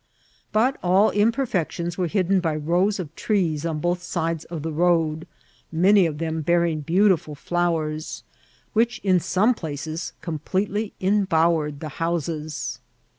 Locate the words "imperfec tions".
1.11-1.95